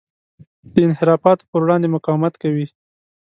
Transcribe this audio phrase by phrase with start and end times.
[0.73, 2.67] د انحرافاتو پر وړاندې مقاومت کوي.